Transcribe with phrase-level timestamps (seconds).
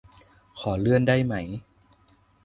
[0.59, 1.33] ขอเลื่อนได้ไหม